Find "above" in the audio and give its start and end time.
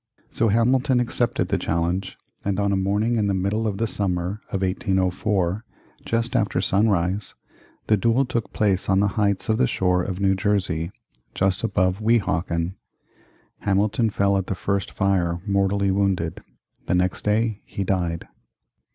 11.63-12.01